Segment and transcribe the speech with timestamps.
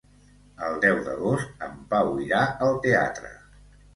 [0.67, 3.31] El deu d'agost en Pau irà al teatre.